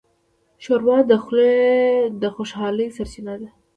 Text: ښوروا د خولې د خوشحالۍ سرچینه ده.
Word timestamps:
ښوروا 0.63 0.97
د 1.09 1.11
خولې 1.23 1.51
د 2.21 2.23
خوشحالۍ 2.35 2.87
سرچینه 2.97 3.33
ده. 3.41 3.49